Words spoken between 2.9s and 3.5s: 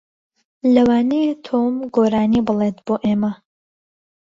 ئێمە.